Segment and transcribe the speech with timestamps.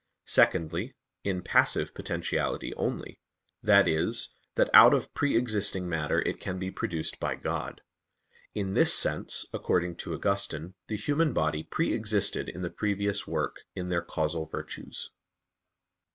[0.25, 3.19] Secondly, in passive potentiality only;
[3.61, 7.83] that is, that out of pre existing matter it can be produced by God.
[8.55, 13.61] In this sense, according to Augustine, the human body pre existed in the previous work
[13.75, 15.11] in their causal virtues.